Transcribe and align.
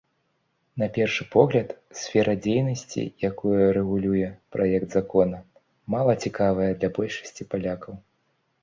На 0.83 0.85
першы 0.95 1.27
погляд, 1.35 1.67
сфера 1.99 2.33
дзейнасці, 2.45 3.01
якую 3.31 3.55
рэгулюе 3.77 4.27
праект 4.57 4.89
закона, 4.99 5.37
мала 5.99 6.19
цікавая 6.27 6.71
для 6.83 6.89
большасці 6.99 7.51
палякаў. 7.55 7.93